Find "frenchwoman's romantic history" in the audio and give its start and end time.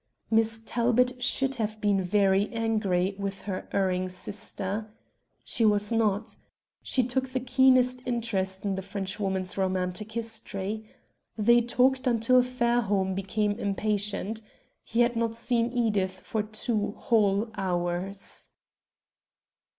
8.81-10.89